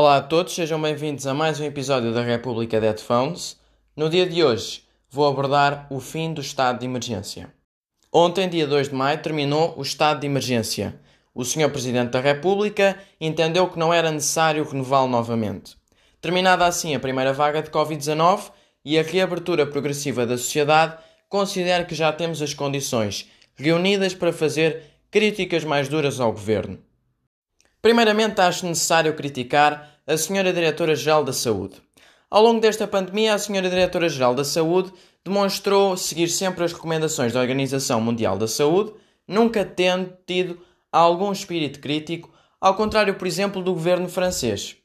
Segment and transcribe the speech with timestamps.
[0.00, 3.58] Olá a todos, sejam bem-vindos a mais um episódio da República de Headphones.
[3.96, 7.52] No dia de hoje vou abordar o fim do estado de emergência.
[8.12, 11.00] Ontem, dia 2 de maio, terminou o estado de emergência.
[11.34, 11.68] O Sr.
[11.72, 15.76] Presidente da República entendeu que não era necessário renová-lo novamente.
[16.20, 18.52] Terminada assim a primeira vaga de Covid-19
[18.84, 20.96] e a reabertura progressiva da sociedade,
[21.28, 24.80] considero que já temos as condições reunidas para fazer
[25.10, 26.78] críticas mais duras ao governo.
[27.80, 30.52] Primeiramente, acho necessário criticar a Sra.
[30.52, 31.76] Diretora-Geral da Saúde.
[32.28, 33.62] Ao longo desta pandemia, a Sra.
[33.62, 34.92] Diretora-Geral da Saúde
[35.24, 38.92] demonstrou seguir sempre as recomendações da Organização Mundial da Saúde,
[39.26, 40.58] nunca tendo tido
[40.90, 42.30] algum espírito crítico,
[42.60, 44.76] ao contrário, por exemplo, do governo francês.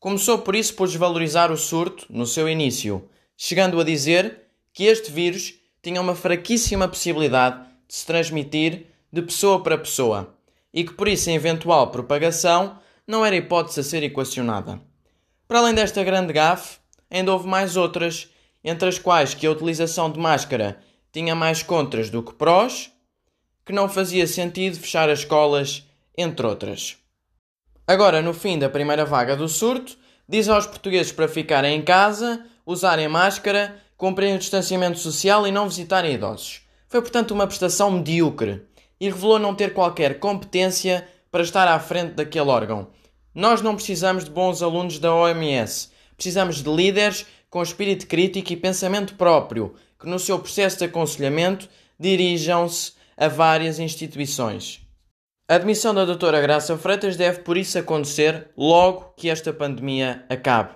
[0.00, 4.42] Começou por isso por desvalorizar o surto no seu início, chegando a dizer
[4.72, 10.34] que este vírus tinha uma fraquíssima possibilidade de se transmitir de pessoa para pessoa
[10.72, 14.80] e que por isso a eventual propagação não era hipótese a ser equacionada.
[15.46, 16.78] Para além desta grande gafe,
[17.10, 18.30] ainda houve mais outras,
[18.64, 20.78] entre as quais que a utilização de máscara
[21.12, 22.90] tinha mais contras do que prós,
[23.64, 26.96] que não fazia sentido fechar as escolas, entre outras.
[27.86, 29.96] Agora, no fim da primeira vaga do surto,
[30.28, 35.68] diz aos portugueses para ficarem em casa, usarem máscara, cumprirem o distanciamento social e não
[35.68, 36.62] visitarem idosos.
[36.88, 38.66] Foi, portanto, uma prestação medíocre
[39.02, 42.86] e revelou não ter qualquer competência para estar à frente daquele órgão.
[43.34, 45.90] Nós não precisamos de bons alunos da OMS.
[46.14, 51.68] Precisamos de líderes com espírito crítico e pensamento próprio, que no seu processo de aconselhamento
[51.98, 54.80] dirijam-se a várias instituições.
[55.48, 60.74] A admissão da doutora Graça Freitas deve por isso acontecer logo que esta pandemia acabe.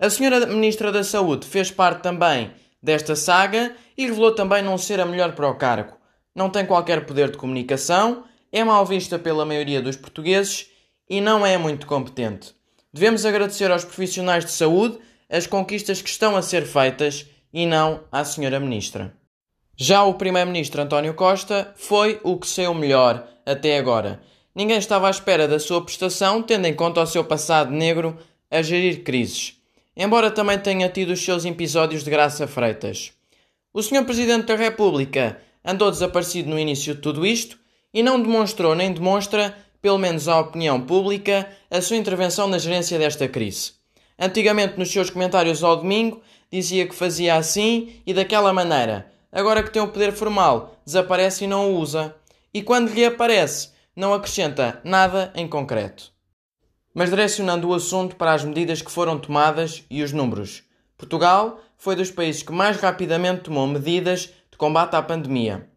[0.00, 2.50] A senhora Ministra da Saúde fez parte também
[2.82, 6.00] desta saga e revelou também não ser a melhor para o cargo
[6.34, 10.68] não tem qualquer poder de comunicação, é mal vista pela maioria dos portugueses
[11.08, 12.54] e não é muito competente.
[12.92, 14.98] Devemos agradecer aos profissionais de saúde
[15.28, 19.14] as conquistas que estão a ser feitas e não à senhora ministra.
[19.76, 24.20] Já o primeiro-ministro António Costa foi o que saiu melhor até agora.
[24.54, 28.18] Ninguém estava à espera da sua prestação, tendo em conta o seu passado negro
[28.50, 29.56] a gerir crises.
[29.96, 33.12] Embora também tenha tido os seus episódios de graça freitas.
[33.72, 37.58] O senhor Presidente da República andou desaparecido no início de tudo isto
[37.92, 42.98] e não demonstrou nem demonstra, pelo menos à opinião pública, a sua intervenção na gerência
[42.98, 43.72] desta crise.
[44.18, 49.10] Antigamente, nos seus comentários ao domingo, dizia que fazia assim e daquela maneira.
[49.32, 52.14] Agora que tem o poder formal, desaparece e não o usa.
[52.52, 56.12] E quando reaparece, não acrescenta nada em concreto.
[56.94, 60.62] Mas direcionando o assunto para as medidas que foram tomadas e os números.
[60.98, 64.30] Portugal foi dos países que mais rapidamente tomou medidas
[64.62, 65.68] combate à pandemia.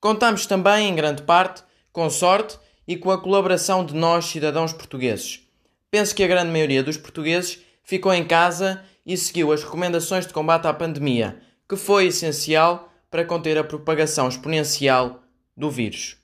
[0.00, 2.58] Contamos também, em grande parte, com sorte
[2.88, 5.46] e com a colaboração de nós, cidadãos portugueses.
[5.92, 10.32] Penso que a grande maioria dos portugueses ficou em casa e seguiu as recomendações de
[10.32, 15.22] combate à pandemia, que foi essencial para conter a propagação exponencial
[15.56, 16.16] do vírus.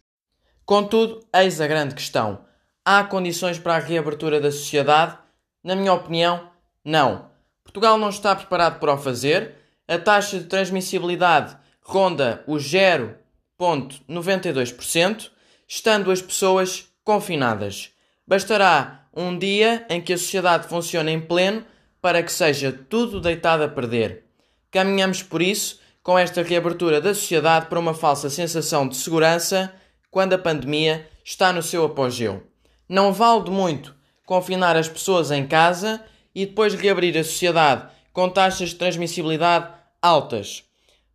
[0.66, 2.40] Contudo, eis a grande questão:
[2.84, 5.16] há condições para a reabertura da sociedade?
[5.62, 6.50] Na minha opinião,
[6.84, 7.30] não.
[7.62, 9.54] Portugal não está preparado para o fazer,
[9.86, 11.56] a taxa de transmissibilidade
[11.88, 15.31] ronda o 0,92%,
[15.66, 17.93] estando as pessoas confinadas.
[18.26, 21.65] Bastará um dia em que a sociedade funcione em pleno
[22.03, 24.27] para que seja tudo deitado a perder.
[24.71, 29.72] Caminhamos por isso, com esta reabertura da sociedade, para uma falsa sensação de segurança
[30.10, 32.43] quando a pandemia está no seu apogeu.
[32.87, 33.97] Não vale de muito
[34.27, 36.04] confinar as pessoas em casa
[36.34, 39.72] e depois reabrir a sociedade com taxas de transmissibilidade
[40.03, 40.67] altas.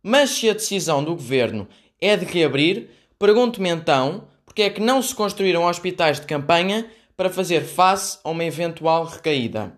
[0.06, 1.66] Mas se a decisão do governo
[1.98, 6.86] é de reabrir, pergunto-me então porque é que não se construíram hospitais de campanha
[7.16, 9.72] para fazer face a uma eventual recaída.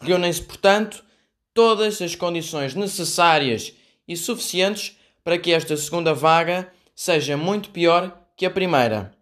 [0.00, 1.04] Reúnem-se, portanto,
[1.52, 3.72] todas as condições necessárias
[4.06, 9.12] e suficientes para que esta segunda vaga seja muito pior que a primeira.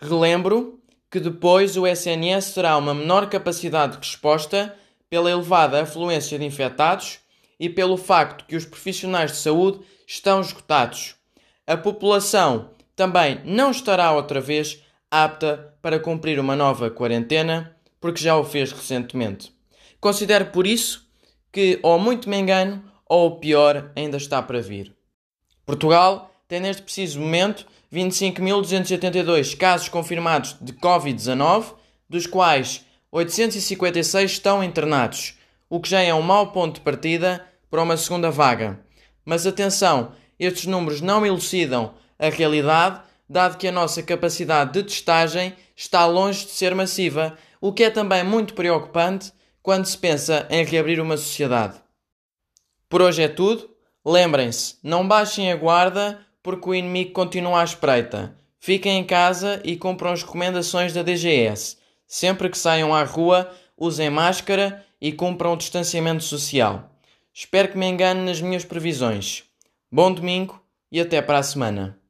[0.00, 0.80] Relembro
[1.10, 4.74] que depois o SNS terá uma menor capacidade de resposta
[5.10, 7.18] pela elevada afluência de infectados
[7.64, 11.14] e pelo facto que os profissionais de saúde estão esgotados.
[11.66, 18.36] A população também não estará outra vez apta para cumprir uma nova quarentena, porque já
[18.36, 19.50] o fez recentemente.
[19.98, 21.08] Considero por isso
[21.50, 24.94] que ou muito me engano ou o pior ainda está para vir.
[25.64, 31.72] Portugal tem neste preciso momento 25.282 casos confirmados de Covid-19,
[32.10, 35.38] dos quais 856 estão internados,
[35.70, 37.42] o que já é um mau ponto de partida
[37.74, 38.78] para uma segunda vaga.
[39.24, 45.52] Mas atenção, estes números não elucidam a realidade, dado que a nossa capacidade de testagem
[45.74, 50.64] está longe de ser massiva, o que é também muito preocupante quando se pensa em
[50.64, 51.74] reabrir uma sociedade.
[52.88, 53.68] Por hoje é tudo.
[54.06, 58.36] Lembrem-se, não baixem a guarda porque o inimigo continua à espreita.
[58.60, 61.76] Fiquem em casa e cumpram as recomendações da DGS.
[62.06, 66.93] Sempre que saiam à rua, usem máscara e cumpram o distanciamento social.
[67.36, 69.42] Espero que me engane nas minhas previsões.
[69.90, 72.00] Bom domingo e até para a semana.